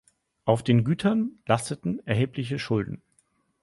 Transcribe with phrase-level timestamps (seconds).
[0.45, 3.03] Auf den Gütern lasteten erhebliche Schulden.